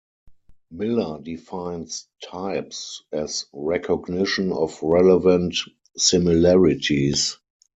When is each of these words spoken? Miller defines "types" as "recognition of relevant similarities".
Miller 0.71 1.19
defines 1.21 2.07
"types" 2.23 3.03
as 3.11 3.45
"recognition 3.53 4.51
of 4.51 4.81
relevant 4.81 5.55
similarities". 5.95 7.37